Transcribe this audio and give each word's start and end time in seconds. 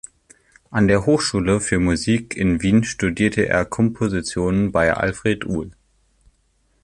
An 0.71 0.87
der 0.87 1.05
Hochschule 1.05 1.59
für 1.59 1.77
Musik 1.77 2.35
in 2.35 2.63
Wien 2.63 2.83
studierte 2.83 3.47
er 3.47 3.65
Komposition 3.65 4.71
bei 4.71 4.93
Alfred 4.95 5.45
Uhl. 5.45 5.73